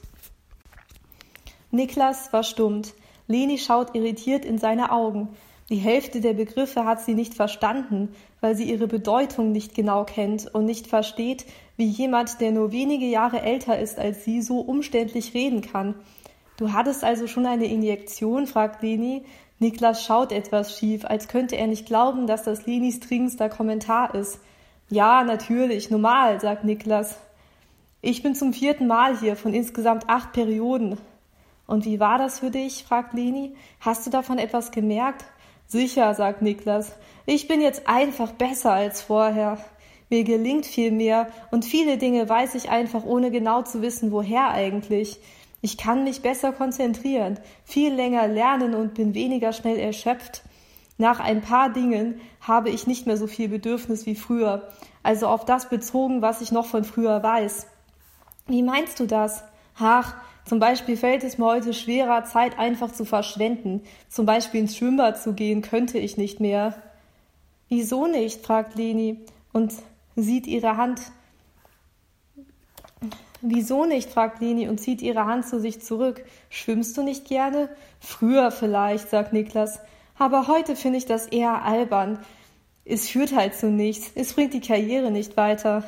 Niklas 1.70 2.28
verstummt. 2.28 2.92
Leni 3.26 3.56
schaut 3.56 3.94
irritiert 3.94 4.44
in 4.44 4.58
seine 4.58 4.92
Augen. 4.92 5.30
Die 5.70 5.76
Hälfte 5.76 6.20
der 6.20 6.34
Begriffe 6.34 6.84
hat 6.84 7.00
sie 7.00 7.14
nicht 7.14 7.32
verstanden, 7.32 8.14
weil 8.42 8.54
sie 8.54 8.70
ihre 8.70 8.86
Bedeutung 8.86 9.52
nicht 9.52 9.74
genau 9.74 10.04
kennt 10.04 10.54
und 10.54 10.66
nicht 10.66 10.88
versteht, 10.88 11.46
wie 11.78 11.86
jemand, 11.86 12.42
der 12.42 12.52
nur 12.52 12.70
wenige 12.70 13.06
Jahre 13.06 13.40
älter 13.40 13.78
ist 13.78 13.98
als 13.98 14.26
sie, 14.26 14.42
so 14.42 14.60
umständlich 14.60 15.32
reden 15.32 15.62
kann. 15.62 15.94
Du 16.58 16.72
hattest 16.72 17.04
also 17.04 17.28
schon 17.28 17.46
eine 17.46 17.66
Injektion? 17.66 18.48
fragt 18.48 18.82
Leni. 18.82 19.24
Niklas 19.60 20.04
schaut 20.04 20.32
etwas 20.32 20.76
schief, 20.76 21.04
als 21.04 21.28
könnte 21.28 21.56
er 21.56 21.68
nicht 21.68 21.86
glauben, 21.86 22.26
dass 22.26 22.42
das 22.42 22.66
Lenis 22.66 22.98
dringendster 22.98 23.48
Kommentar 23.48 24.14
ist. 24.16 24.40
Ja, 24.88 25.22
natürlich, 25.22 25.88
normal, 25.88 26.40
sagt 26.40 26.64
Niklas. 26.64 27.16
Ich 28.02 28.24
bin 28.24 28.34
zum 28.34 28.52
vierten 28.52 28.88
Mal 28.88 29.16
hier 29.18 29.36
von 29.36 29.54
insgesamt 29.54 30.08
acht 30.08 30.32
Perioden. 30.32 30.98
Und 31.68 31.84
wie 31.84 32.00
war 32.00 32.18
das 32.18 32.40
für 32.40 32.50
dich? 32.50 32.82
fragt 32.82 33.14
Leni. 33.14 33.54
Hast 33.78 34.04
du 34.04 34.10
davon 34.10 34.38
etwas 34.38 34.72
gemerkt? 34.72 35.24
Sicher, 35.68 36.12
sagt 36.14 36.42
Niklas. 36.42 36.92
Ich 37.24 37.46
bin 37.46 37.60
jetzt 37.60 37.86
einfach 37.86 38.32
besser 38.32 38.72
als 38.72 39.00
vorher. 39.00 39.58
Mir 40.10 40.24
gelingt 40.24 40.66
viel 40.66 40.90
mehr 40.90 41.28
und 41.52 41.64
viele 41.64 41.98
Dinge 41.98 42.28
weiß 42.28 42.56
ich 42.56 42.68
einfach 42.70 43.04
ohne 43.04 43.30
genau 43.30 43.62
zu 43.62 43.80
wissen, 43.80 44.10
woher 44.10 44.48
eigentlich. 44.48 45.20
Ich 45.60 45.76
kann 45.76 46.04
mich 46.04 46.22
besser 46.22 46.52
konzentrieren, 46.52 47.38
viel 47.64 47.92
länger 47.92 48.28
lernen 48.28 48.74
und 48.74 48.94
bin 48.94 49.14
weniger 49.14 49.52
schnell 49.52 49.78
erschöpft. 49.78 50.42
Nach 50.98 51.20
ein 51.20 51.40
paar 51.40 51.72
Dingen 51.72 52.20
habe 52.40 52.70
ich 52.70 52.86
nicht 52.86 53.06
mehr 53.06 53.16
so 53.16 53.26
viel 53.26 53.48
Bedürfnis 53.48 54.06
wie 54.06 54.14
früher, 54.14 54.68
also 55.02 55.26
auf 55.28 55.44
das 55.44 55.68
bezogen, 55.68 56.22
was 56.22 56.40
ich 56.40 56.52
noch 56.52 56.66
von 56.66 56.84
früher 56.84 57.22
weiß. 57.22 57.66
Wie 58.46 58.62
meinst 58.62 58.98
du 59.00 59.06
das? 59.06 59.44
Ach, 59.78 60.14
zum 60.44 60.60
Beispiel 60.60 60.96
fällt 60.96 61.24
es 61.24 61.38
mir 61.38 61.44
heute 61.44 61.74
schwerer, 61.74 62.24
Zeit 62.24 62.58
einfach 62.58 62.90
zu 62.90 63.04
verschwenden. 63.04 63.82
Zum 64.08 64.26
Beispiel 64.26 64.60
ins 64.60 64.76
Schwimmbad 64.76 65.20
zu 65.20 65.34
gehen, 65.34 65.62
könnte 65.62 65.98
ich 65.98 66.16
nicht 66.16 66.40
mehr. 66.40 66.74
Wieso 67.68 68.06
nicht? 68.06 68.44
fragt 68.44 68.74
Leni 68.74 69.20
und 69.52 69.74
sieht 70.16 70.46
ihre 70.46 70.76
Hand. 70.76 71.00
Wieso 73.40 73.84
nicht? 73.84 74.10
fragt 74.10 74.40
Leni 74.40 74.68
und 74.68 74.78
zieht 74.78 75.00
ihre 75.00 75.24
Hand 75.24 75.46
zu 75.46 75.60
sich 75.60 75.80
zurück. 75.80 76.24
Schwimmst 76.50 76.96
du 76.96 77.02
nicht 77.02 77.26
gerne? 77.26 77.68
Früher 78.00 78.50
vielleicht, 78.50 79.10
sagt 79.10 79.32
Niklas. 79.32 79.80
Aber 80.18 80.48
heute 80.48 80.74
finde 80.74 80.98
ich 80.98 81.06
das 81.06 81.26
eher 81.26 81.62
albern. 81.64 82.18
Es 82.84 83.08
führt 83.08 83.34
halt 83.34 83.54
zu 83.54 83.70
nichts. 83.70 84.10
Es 84.14 84.32
bringt 84.32 84.54
die 84.54 84.60
Karriere 84.60 85.10
nicht 85.10 85.36
weiter. 85.36 85.84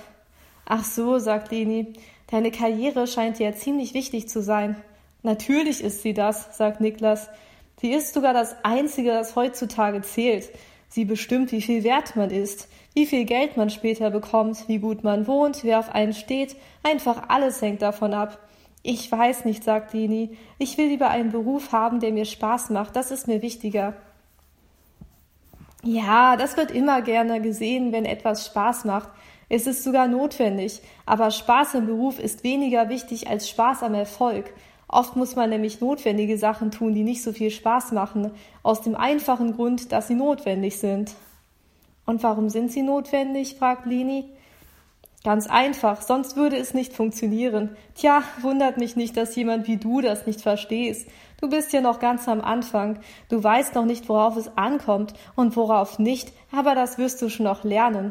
Ach 0.65 0.85
so, 0.85 1.19
sagt 1.19 1.51
Leni. 1.51 1.95
Deine 2.31 2.53
Karriere 2.53 3.09
scheint 3.09 3.39
dir 3.39 3.51
ja 3.51 3.57
ziemlich 3.57 3.95
wichtig 3.95 4.29
zu 4.29 4.41
sein. 4.41 4.77
Natürlich 5.23 5.83
ist 5.83 6.03
sie 6.03 6.15
das, 6.15 6.57
sagt 6.57 6.81
Niklas. 6.81 7.29
Sie 7.81 7.91
ist 7.93 8.15
sogar 8.15 8.35
das 8.35 8.55
Einzige, 8.63 9.11
das 9.11 9.35
heutzutage 9.35 10.03
zählt. 10.03 10.51
Sie 10.91 11.05
bestimmt, 11.05 11.53
wie 11.53 11.63
viel 11.63 11.85
wert 11.85 12.17
man 12.17 12.31
ist, 12.31 12.69
wie 12.95 13.07
viel 13.07 13.25
Geld 13.25 13.57
man 13.57 13.71
später 13.71 14.11
bekommt, 14.11 14.69
wie 14.69 14.79
gut 14.79 15.05
man 15.05 15.29
wohnt, 15.29 15.63
wer 15.63 15.79
auf 15.79 15.95
einen 15.95 16.13
steht, 16.13 16.57
einfach 16.83 17.29
alles 17.29 17.63
hängt 17.63 17.81
davon 17.81 18.13
ab. 18.13 18.39
Ich 18.83 19.11
weiß 19.11 19.45
nicht, 19.45 19.63
sagt 19.63 19.93
Leni. 19.93 20.37
Ich 20.59 20.77
will 20.79 20.89
lieber 20.89 21.09
einen 21.09 21.31
Beruf 21.31 21.71
haben, 21.73 22.01
der 22.01 22.13
mir 22.13 22.25
Spaß 22.25 22.71
macht. 22.71 22.97
Das 22.97 23.13
ist 23.13 23.29
mir 23.29 23.41
wichtiger. 23.41 23.95
Ja, 25.85 26.37
das 26.37 26.57
wird 26.57 26.73
immer 26.73 27.03
gerne 27.03 27.41
gesehen, 27.41 27.93
wenn 27.93 28.05
etwas 28.05 28.47
Spaß 28.47 28.85
macht. 28.85 29.11
Es 29.49 29.67
ist 29.67 29.85
sogar 29.85 30.09
notwendig. 30.09 30.81
Aber 31.07 31.31
Spaß 31.31 31.75
im 31.75 31.87
Beruf 31.87 32.19
ist 32.19 32.43
weniger 32.43 32.89
wichtig 32.89 33.29
als 33.29 33.49
Spaß 33.49 33.83
am 33.85 33.95
Erfolg. 33.95 34.53
Oft 34.93 35.15
muss 35.15 35.37
man 35.37 35.51
nämlich 35.51 35.81
notwendige 35.81 36.37
Sachen 36.37 36.73
tun, 36.73 36.95
die 36.95 37.05
nicht 37.05 37.23
so 37.23 37.33
viel 37.33 37.53
Spaß 37.53 37.93
machen, 37.93 38.33
aus 38.65 38.83
dem 38.83 38.97
einfachen 38.97 39.55
Grund, 39.55 39.93
dass 39.93 40.09
sie 40.09 40.17
notwendig 40.17 40.81
sind. 40.81 41.13
Und 42.07 42.25
warum 42.25 42.49
sind 42.49 42.73
sie 42.73 42.83
notwendig? 42.83 43.55
fragt 43.55 43.87
Leni. 43.87 44.25
Ganz 45.23 45.47
einfach, 45.47 46.03
sonst 46.03 46.35
würde 46.35 46.57
es 46.57 46.75
nicht 46.75 46.93
funktionieren. 46.93 47.77
Tja, 47.95 48.25
wundert 48.41 48.79
mich 48.79 48.97
nicht, 48.97 49.17
dass 49.17 49.37
jemand 49.37 49.69
wie 49.69 49.77
du 49.77 50.01
das 50.01 50.27
nicht 50.27 50.41
verstehst. 50.41 51.09
Du 51.41 51.49
bist 51.49 51.73
ja 51.73 51.83
noch 51.83 52.01
ganz 52.01 52.27
am 52.27 52.41
Anfang. 52.41 52.99
Du 53.29 53.45
weißt 53.45 53.77
noch 53.77 53.85
nicht, 53.85 54.09
worauf 54.09 54.37
es 54.37 54.57
ankommt 54.57 55.15
und 55.37 55.55
worauf 55.55 56.01
nicht, 56.01 56.33
aber 56.51 56.75
das 56.75 56.99
wirst 56.99 57.23
du 57.23 57.29
schon 57.29 57.45
noch 57.45 57.63
lernen. 57.63 58.11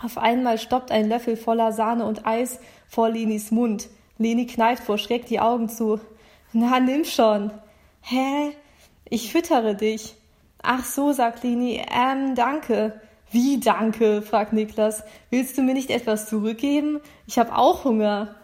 Auf 0.00 0.16
einmal 0.16 0.58
stoppt 0.58 0.92
ein 0.92 1.08
Löffel 1.08 1.36
voller 1.36 1.72
Sahne 1.72 2.04
und 2.04 2.24
Eis 2.24 2.60
vor 2.86 3.08
Lenis 3.08 3.50
Mund. 3.50 3.88
Leni 4.18 4.46
kneift 4.46 4.84
vor 4.84 4.98
Schreck 4.98 5.26
die 5.26 5.40
Augen 5.40 5.68
zu. 5.68 6.00
Na, 6.52 6.80
nimm 6.80 7.04
schon. 7.04 7.50
Hä? 8.00 8.52
Ich 9.08 9.30
füttere 9.30 9.74
dich. 9.74 10.14
Ach 10.62 10.84
so, 10.84 11.12
sagt 11.12 11.44
Leni. 11.44 11.82
Ähm, 11.92 12.34
danke. 12.34 13.00
Wie 13.30 13.60
danke? 13.60 14.22
fragt 14.22 14.52
Niklas. 14.52 15.04
Willst 15.30 15.58
du 15.58 15.62
mir 15.62 15.74
nicht 15.74 15.90
etwas 15.90 16.28
zurückgeben? 16.28 17.00
Ich 17.26 17.38
habe 17.38 17.56
auch 17.56 17.84
Hunger. 17.84 18.34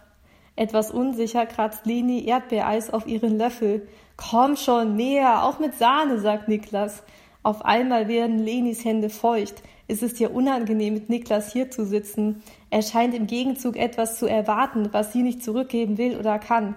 Etwas 0.56 0.90
unsicher 0.90 1.46
kratzt 1.46 1.86
Leni 1.86 2.26
Erdbeereis 2.26 2.90
auf 2.90 3.06
ihren 3.06 3.38
Löffel. 3.38 3.88
Komm 4.16 4.56
schon, 4.56 4.96
näher, 4.96 5.44
auch 5.44 5.58
mit 5.58 5.74
Sahne, 5.74 6.18
sagt 6.18 6.48
Niklas. 6.48 7.02
Auf 7.42 7.64
einmal 7.64 8.08
werden 8.08 8.38
Lenis 8.38 8.84
Hände 8.84 9.08
feucht. 9.08 9.62
Es 9.92 10.02
ist 10.02 10.18
ihr 10.20 10.34
unangenehm, 10.34 10.94
mit 10.94 11.10
Niklas 11.10 11.52
hier 11.52 11.70
zu 11.70 11.84
sitzen. 11.84 12.42
Er 12.70 12.80
scheint 12.80 13.12
im 13.12 13.26
Gegenzug 13.26 13.76
etwas 13.76 14.18
zu 14.18 14.26
erwarten, 14.26 14.88
was 14.92 15.12
sie 15.12 15.22
nicht 15.22 15.44
zurückgeben 15.44 15.98
will 15.98 16.16
oder 16.16 16.38
kann. 16.38 16.76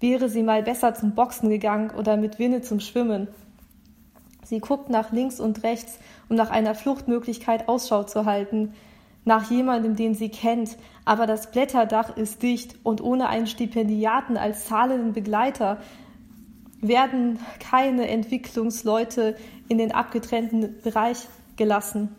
Wäre 0.00 0.28
sie 0.28 0.42
mal 0.42 0.64
besser 0.64 0.92
zum 0.92 1.14
Boxen 1.14 1.50
gegangen 1.50 1.92
oder 1.96 2.16
mit 2.16 2.40
Winne 2.40 2.60
zum 2.60 2.80
Schwimmen. 2.80 3.28
Sie 4.42 4.58
guckt 4.58 4.90
nach 4.90 5.12
links 5.12 5.38
und 5.38 5.62
rechts, 5.62 6.00
um 6.28 6.34
nach 6.34 6.50
einer 6.50 6.74
Fluchtmöglichkeit 6.74 7.68
Ausschau 7.68 8.02
zu 8.02 8.24
halten, 8.24 8.74
nach 9.24 9.48
jemandem, 9.48 9.94
den 9.94 10.16
sie 10.16 10.28
kennt, 10.28 10.76
aber 11.04 11.28
das 11.28 11.52
Blätterdach 11.52 12.16
ist 12.16 12.42
dicht 12.42 12.74
und 12.82 13.00
ohne 13.00 13.28
einen 13.28 13.46
Stipendiaten 13.46 14.36
als 14.36 14.66
zahlenden 14.66 15.12
Begleiter 15.12 15.78
werden 16.80 17.38
keine 17.60 18.08
Entwicklungsleute 18.08 19.36
in 19.68 19.78
den 19.78 19.92
abgetrennten 19.92 20.80
Bereich 20.82 21.28
gelassen. 21.54 22.16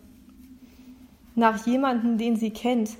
Nach 1.35 1.65
jemandem, 1.65 2.17
den 2.17 2.35
sie 2.35 2.51
kennt. 2.51 2.91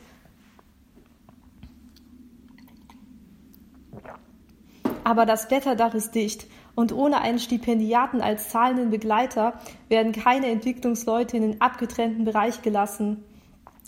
Aber 5.03 5.25
das 5.25 5.47
Blätterdach 5.47 5.93
ist 5.93 6.15
dicht 6.15 6.47
und 6.75 6.93
ohne 6.93 7.21
einen 7.21 7.39
Stipendiaten 7.39 8.21
als 8.21 8.49
zahlenden 8.49 8.89
Begleiter 8.89 9.53
werden 9.89 10.11
keine 10.11 10.47
Entwicklungsleute 10.47 11.37
in 11.37 11.43
den 11.43 11.61
abgetrennten 11.61 12.25
Bereich 12.25 12.61
gelassen. 12.61 13.23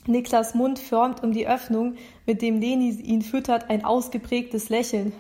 Niklas 0.07 0.53
Mund 0.53 0.77
formt 0.77 1.23
um 1.23 1.31
die 1.31 1.47
Öffnung, 1.47 1.95
mit 2.27 2.41
dem 2.41 2.59
Leni 2.59 2.91
ihn 2.91 3.23
füttert, 3.23 3.69
ein 3.69 3.83
ausgeprägtes 3.83 4.69
Lächeln. 4.69 5.13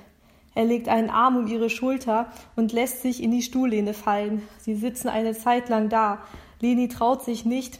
Er 0.53 0.65
legt 0.65 0.87
einen 0.87 1.09
Arm 1.09 1.37
um 1.37 1.47
ihre 1.47 1.69
Schulter 1.69 2.31
und 2.55 2.71
lässt 2.71 3.01
sich 3.01 3.23
in 3.23 3.31
die 3.31 3.41
Stuhllehne 3.41 3.93
fallen. 3.93 4.43
Sie 4.59 4.75
sitzen 4.75 5.09
eine 5.09 5.33
Zeit 5.33 5.69
lang 5.69 5.89
da. 5.89 6.19
Leni 6.61 6.87
traut 6.87 7.23
sich 7.25 7.45
nicht, 7.45 7.79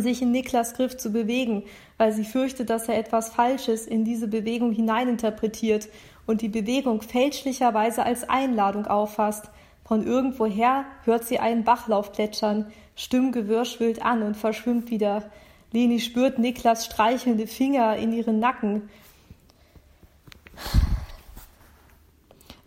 sich 0.00 0.22
in 0.22 0.32
Niklas 0.32 0.74
Griff 0.74 0.96
zu 0.96 1.10
bewegen, 1.10 1.64
weil 1.98 2.12
sie 2.12 2.24
fürchtet, 2.24 2.70
dass 2.70 2.88
er 2.88 2.98
etwas 2.98 3.30
Falsches 3.30 3.86
in 3.86 4.04
diese 4.04 4.28
Bewegung 4.28 4.72
hineininterpretiert 4.72 5.88
und 6.26 6.42
die 6.42 6.48
Bewegung 6.48 7.02
fälschlicherweise 7.02 8.04
als 8.04 8.28
Einladung 8.28 8.86
auffasst. 8.86 9.50
Von 9.84 10.06
irgendwoher 10.06 10.86
hört 11.04 11.24
sie 11.24 11.38
einen 11.38 11.64
Bachlauf 11.64 12.12
plätschern, 12.12 12.72
Stimmgewirr 12.96 13.64
schwillt 13.64 14.02
an 14.02 14.22
und 14.22 14.36
verschwimmt 14.36 14.90
wieder. 14.90 15.30
Leni 15.72 16.00
spürt 16.00 16.38
Niklas 16.38 16.86
streichelnde 16.86 17.46
Finger 17.46 17.96
in 17.96 18.12
ihren 18.12 18.38
Nacken. 18.38 18.88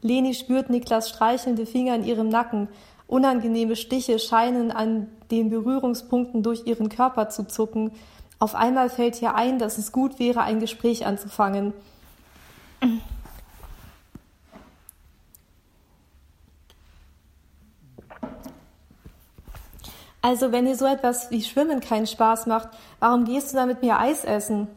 Leni 0.02 0.34
spürt 0.34 0.70
Niklas 0.70 1.10
streichelnde 1.10 1.66
Finger 1.66 1.96
in 1.96 2.04
ihrem 2.04 2.30
Nacken. 2.30 2.68
Unangenehme 3.08 3.78
Stiche 3.78 4.20
scheinen 4.20 4.72
an 4.72 5.08
den 5.32 5.50
Berührungspunkten 5.50 6.44
durch 6.44 6.68
ihren 6.68 6.90
Körper 6.90 7.30
zu 7.30 7.48
zucken. 7.48 7.92
Auf 8.38 8.54
einmal 8.54 8.90
fällt 8.90 9.22
ihr 9.22 9.34
ein, 9.34 9.60
dass 9.60 9.78
es 9.78 9.92
gut 9.92 10.20
wäre, 10.20 10.42
ein 10.42 10.60
Gespräch 10.60 11.06
anzufangen. 11.06 11.74
Also, 20.22 20.52
wenn 20.52 20.66
dir 20.66 20.76
so 20.76 20.86
etwas 20.86 21.32
wie 21.32 21.42
Schwimmen 21.42 21.80
keinen 21.80 22.08
Spaß 22.08 22.48
macht, 22.48 22.68
warum 23.00 23.24
gehst 23.24 23.54
du 23.54 23.56
dann 23.56 23.70
mit 23.70 23.82
mir 23.82 23.98
Eis 23.98 24.26
essen? 24.26 24.68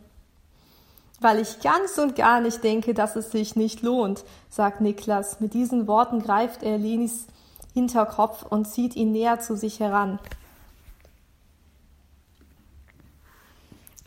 Weil 1.21 1.41
ich 1.41 1.61
ganz 1.61 1.99
und 1.99 2.15
gar 2.15 2.41
nicht 2.41 2.63
denke, 2.63 2.95
dass 2.95 3.17
es 3.17 3.33
sich 3.33 3.57
nicht 3.57 3.83
lohnt, 3.83 4.25
sagt 4.49 4.81
Niklas. 4.81 5.41
Mit 5.41 5.53
diesen 5.53 5.89
Worten 5.89 6.23
greift 6.23 6.63
er 6.63 6.79
Lenis 6.79 7.27
Hinterkopf 7.73 8.43
und 8.43 8.67
zieht 8.67 8.97
ihn 8.97 9.13
näher 9.13 9.41
zu 9.41 9.57
sich 9.57 9.81
heran. 9.81 10.19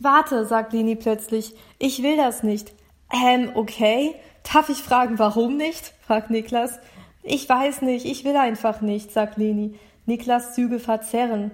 Warte, 0.00 0.44
sagt 0.44 0.72
Leni 0.72 0.96
plötzlich, 0.96 1.54
ich 1.78 2.02
will 2.02 2.16
das 2.16 2.42
nicht. 2.42 2.72
Ähm, 3.12 3.52
okay. 3.54 4.14
Darf 4.52 4.68
ich 4.68 4.78
fragen, 4.78 5.18
warum 5.18 5.56
nicht? 5.56 5.94
fragt 6.06 6.30
Niklas. 6.30 6.78
Ich 7.22 7.48
weiß 7.48 7.80
nicht, 7.82 8.04
ich 8.04 8.24
will 8.24 8.36
einfach 8.36 8.82
nicht, 8.82 9.10
sagt 9.12 9.38
Leni. 9.38 9.78
Niklas 10.04 10.54
Züge 10.54 10.78
verzerren. 10.78 11.50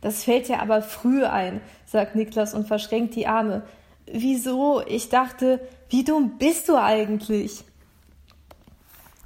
Das 0.00 0.24
fällt 0.24 0.48
dir 0.48 0.62
aber 0.62 0.80
früh 0.80 1.24
ein, 1.24 1.60
sagt 1.84 2.14
Niklas 2.14 2.54
und 2.54 2.66
verschränkt 2.66 3.14
die 3.14 3.26
Arme. 3.26 3.62
Wieso? 4.06 4.82
Ich 4.86 5.10
dachte, 5.10 5.60
wie 5.90 6.04
dumm 6.04 6.38
bist 6.38 6.68
du 6.68 6.80
eigentlich? 6.80 7.64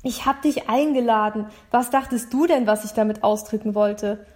Ich 0.03 0.27
hab 0.27 0.43
dich 0.43 0.69
eingeladen. 0.69 1.47
Was 1.71 1.91
dachtest 1.91 2.33
du 2.33 2.47
denn, 2.47 2.67
was 2.67 2.85
ich 2.85 2.93
damit 2.93 3.23
ausdrücken 3.23 3.75
wollte? 3.75 4.27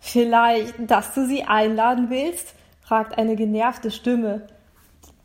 Vielleicht, 0.00 0.74
dass 0.90 1.14
du 1.14 1.26
sie 1.26 1.44
einladen 1.44 2.10
willst? 2.10 2.54
fragt 2.80 3.18
eine 3.18 3.36
genervte 3.36 3.90
Stimme. 3.90 4.46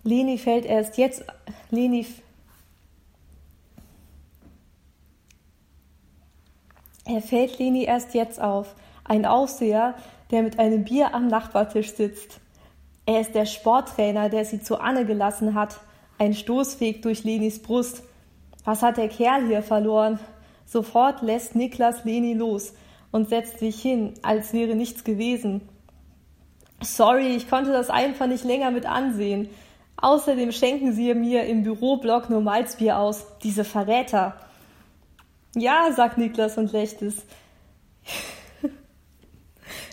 Leni 0.03 0.37
fällt 0.37 0.65
erst 0.65 0.97
jetzt, 0.97 1.23
Leni 1.69 2.05
Er 7.05 7.21
fällt 7.21 7.59
Leni 7.59 7.83
erst 7.83 8.13
jetzt 8.13 8.41
auf, 8.41 8.75
ein 9.03 9.25
Aufseher, 9.25 9.95
der 10.31 10.41
mit 10.41 10.57
einem 10.59 10.85
Bier 10.85 11.13
am 11.13 11.27
Nachbartisch 11.27 11.93
sitzt. 11.93 12.39
Er 13.05 13.19
ist 13.19 13.35
der 13.35 13.45
Sporttrainer, 13.45 14.29
der 14.29 14.45
sie 14.45 14.61
zu 14.61 14.79
Anne 14.79 15.05
gelassen 15.05 15.53
hat, 15.53 15.79
ein 16.17 16.33
Stoßweg 16.33 17.01
durch 17.01 17.25
Lenis 17.25 17.61
Brust. 17.61 18.03
Was 18.63 18.81
hat 18.81 18.97
der 18.97 19.09
Kerl 19.09 19.47
hier 19.47 19.61
verloren? 19.61 20.19
Sofort 20.65 21.21
lässt 21.21 21.55
Niklas 21.55 22.05
Leni 22.05 22.33
los 22.33 22.73
und 23.11 23.29
setzt 23.29 23.59
sich 23.59 23.81
hin, 23.81 24.13
als 24.21 24.53
wäre 24.53 24.75
nichts 24.75 25.03
gewesen. 25.03 25.61
Sorry, 26.81 27.35
ich 27.35 27.49
konnte 27.49 27.71
das 27.71 27.89
einfach 27.89 28.27
nicht 28.27 28.43
länger 28.43 28.71
mit 28.71 28.85
ansehen. 28.85 29.49
Außerdem 29.97 30.51
schenken 30.51 30.93
sie 30.93 31.13
mir 31.13 31.45
im 31.45 31.63
Büroblock 31.63 32.29
nur 32.29 32.41
Malzbier 32.41 32.97
aus, 32.97 33.25
diese 33.43 33.63
Verräter. 33.63 34.35
Ja, 35.55 35.91
sagt 35.95 36.17
Niklas 36.17 36.57
und 36.57 36.71
lächelt. 36.71 37.15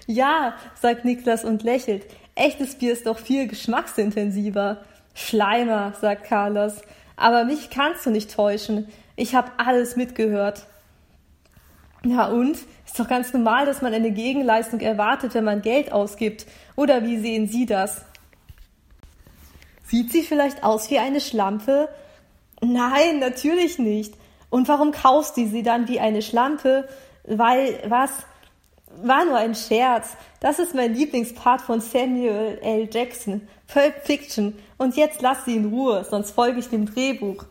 ja, 0.07 0.55
sagt 0.75 1.05
Niklas 1.05 1.45
und 1.45 1.63
lächelt. 1.63 2.07
Echtes 2.35 2.77
Bier 2.77 2.93
ist 2.93 3.07
doch 3.07 3.19
viel 3.19 3.47
geschmacksintensiver. 3.47 4.79
Schleimer, 5.15 5.93
sagt 6.01 6.25
Carlos. 6.25 6.81
Aber 7.21 7.45
mich 7.45 7.69
kannst 7.69 8.07
du 8.07 8.11
nicht 8.11 8.35
täuschen. 8.35 8.89
Ich 9.15 9.35
habe 9.35 9.53
alles 9.59 9.95
mitgehört. 9.95 10.67
Ja 12.03 12.29
und? 12.29 12.57
Ist 12.87 12.99
doch 12.99 13.09
ganz 13.09 13.35
normal, 13.35 13.67
dass 13.67 13.83
man 13.83 13.93
eine 13.93 14.11
Gegenleistung 14.11 14.81
erwartet, 14.81 15.35
wenn 15.35 15.45
man 15.45 15.61
Geld 15.61 15.93
ausgibt. 15.93 16.47
Oder 16.77 17.05
wie 17.05 17.19
sehen 17.19 17.47
Sie 17.47 17.67
das? 17.67 18.07
Sieht 19.85 20.13
sie 20.13 20.23
vielleicht 20.23 20.65
aus 20.65 20.91
wie 20.91 20.99
eine 20.99 21.21
Schlampe? 21.21 21.91
Nein, 22.63 23.19
natürlich 23.19 23.79
nicht. 23.79 24.15
Und 24.49 24.67
warum 24.69 24.93
kaufst 24.93 25.37
du 25.37 25.47
sie 25.47 25.63
dann 25.63 25.89
wie 25.89 26.01
eine 26.01 26.23
Schlampe? 26.23 26.89
Weil, 27.25 27.83
was? 27.87 28.11
War 29.03 29.25
nur 29.25 29.37
ein 29.37 29.55
Scherz. 29.55 30.17
Das 30.41 30.59
ist 30.59 30.75
mein 30.75 30.95
Lieblingspart 30.95 31.63
von 31.63 31.81
Samuel 31.81 32.59
L. 32.63 32.89
Jackson. 32.93 33.49
Pulp 33.67 33.95
Fiction. 34.05 34.59
Und 34.79 34.97
jetzt 34.97 35.23
lass 35.23 35.45
sie 35.45 35.57
in 35.57 35.67
Ruhe, 35.67 36.05
sonst 36.05 36.33
folge 36.33 36.61
ich 36.61 36.69
dem 36.69 36.87
Drehbuch. 36.87 37.45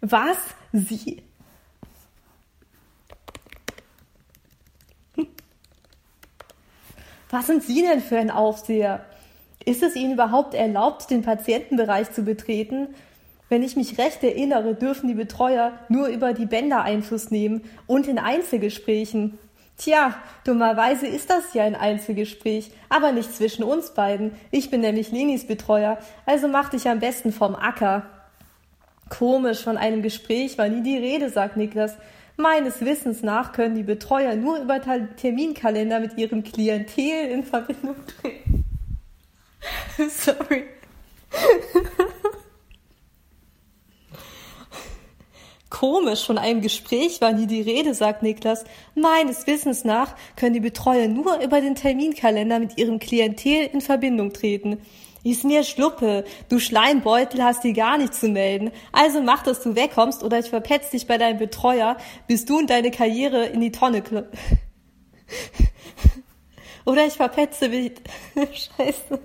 Was? 0.00 0.36
Sie? 0.72 1.22
Was 7.30 7.46
sind 7.46 7.62
Sie 7.62 7.80
denn 7.80 8.00
für 8.02 8.18
ein 8.18 8.30
Aufseher? 8.30 9.06
Ist 9.64 9.82
es 9.82 9.96
Ihnen 9.96 10.14
überhaupt 10.14 10.54
erlaubt, 10.54 11.08
den 11.08 11.22
Patientenbereich 11.22 12.10
zu 12.10 12.22
betreten? 12.24 12.94
Wenn 13.52 13.62
ich 13.62 13.76
mich 13.76 13.98
recht 13.98 14.24
erinnere, 14.24 14.74
dürfen 14.74 15.08
die 15.08 15.14
Betreuer 15.14 15.74
nur 15.90 16.06
über 16.06 16.32
die 16.32 16.46
Bänder 16.46 16.84
Einfluss 16.84 17.30
nehmen 17.30 17.60
und 17.86 18.08
in 18.08 18.18
Einzelgesprächen. 18.18 19.38
Tja, 19.76 20.14
dummerweise 20.46 21.06
ist 21.06 21.28
das 21.28 21.52
ja 21.52 21.62
ein 21.64 21.74
Einzelgespräch, 21.74 22.70
aber 22.88 23.12
nicht 23.12 23.30
zwischen 23.30 23.62
uns 23.62 23.90
beiden. 23.90 24.32
Ich 24.50 24.70
bin 24.70 24.80
nämlich 24.80 25.12
Lenis 25.12 25.46
Betreuer, 25.46 25.98
also 26.24 26.48
mach 26.48 26.70
dich 26.70 26.88
am 26.88 27.00
besten 27.00 27.30
vom 27.30 27.54
Acker. 27.54 28.06
Komisch, 29.10 29.62
von 29.62 29.76
einem 29.76 30.00
Gespräch 30.00 30.56
war 30.56 30.70
nie 30.70 30.82
die 30.82 30.96
Rede, 30.96 31.28
sagt 31.28 31.58
Niklas. 31.58 31.98
Meines 32.38 32.80
Wissens 32.80 33.22
nach 33.22 33.52
können 33.52 33.74
die 33.74 33.82
Betreuer 33.82 34.34
nur 34.34 34.60
über 34.60 34.80
Terminkalender 34.80 36.00
mit 36.00 36.16
ihrem 36.16 36.42
Klientel 36.42 37.28
in 37.30 37.44
Verbindung 37.44 37.96
treten. 38.18 38.64
Sorry. 40.08 40.64
Komisch, 45.82 46.24
von 46.24 46.38
einem 46.38 46.60
Gespräch 46.60 47.20
war 47.20 47.32
nie 47.32 47.48
die 47.48 47.60
Rede, 47.60 47.92
sagt 47.92 48.22
Niklas. 48.22 48.62
Meines 48.94 49.48
Wissens 49.48 49.82
nach 49.82 50.14
können 50.36 50.54
die 50.54 50.60
Betreuer 50.60 51.08
nur 51.08 51.40
über 51.40 51.60
den 51.60 51.74
Terminkalender 51.74 52.60
mit 52.60 52.78
ihrem 52.78 53.00
Klientel 53.00 53.68
in 53.72 53.80
Verbindung 53.80 54.32
treten. 54.32 54.78
Ist 55.24 55.42
mir 55.42 55.64
Schluppe. 55.64 56.22
Du 56.48 56.60
Schleimbeutel 56.60 57.42
hast 57.42 57.64
dir 57.64 57.72
gar 57.72 57.98
nichts 57.98 58.20
zu 58.20 58.28
melden. 58.28 58.70
Also 58.92 59.22
mach, 59.22 59.42
dass 59.42 59.60
du 59.60 59.74
wegkommst 59.74 60.22
oder 60.22 60.38
ich 60.38 60.50
verpetz 60.50 60.90
dich 60.90 61.08
bei 61.08 61.18
deinem 61.18 61.40
Betreuer, 61.40 61.96
bis 62.28 62.44
du 62.44 62.58
und 62.58 62.70
deine 62.70 62.92
Karriere 62.92 63.46
in 63.46 63.60
die 63.60 63.72
Tonne 63.72 64.02
kl 64.02 64.30
Oder 66.86 67.06
ich 67.06 67.14
verpetze 67.14 67.68
mich. 67.68 67.94
Scheiße. 68.36 69.18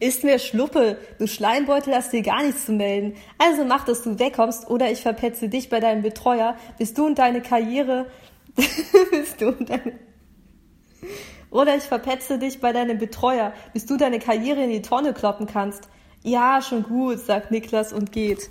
Ist 0.00 0.22
mir 0.22 0.38
Schluppe, 0.38 0.98
du 1.18 1.26
Schleimbeutel 1.26 1.94
hast 1.94 2.12
dir 2.12 2.22
gar 2.22 2.42
nichts 2.42 2.66
zu 2.66 2.72
melden. 2.72 3.14
Also 3.38 3.64
mach, 3.64 3.84
dass 3.84 4.02
du 4.02 4.18
wegkommst 4.18 4.70
oder 4.70 4.90
ich 4.90 5.02
verpetze 5.02 5.48
dich 5.48 5.68
bei 5.68 5.80
deinem 5.80 6.02
Betreuer, 6.02 6.56
bis 6.78 6.94
du 6.94 7.06
und 7.06 7.18
deine 7.18 7.42
Karriere, 7.42 8.06
bis 9.10 9.36
du 9.36 9.48
und 9.48 9.68
deine 9.68 9.98
oder 11.50 11.76
ich 11.76 11.84
verpetze 11.84 12.38
dich 12.38 12.60
bei 12.60 12.72
deinem 12.72 12.98
Betreuer, 12.98 13.52
bis 13.72 13.86
du 13.86 13.96
deine 13.96 14.18
Karriere 14.18 14.62
in 14.62 14.70
die 14.70 14.82
Tonne 14.82 15.14
kloppen 15.14 15.46
kannst. 15.46 15.88
Ja, 16.22 16.60
schon 16.60 16.82
gut, 16.82 17.20
sagt 17.20 17.50
Niklas 17.50 17.92
und 17.92 18.12
geht. 18.12 18.50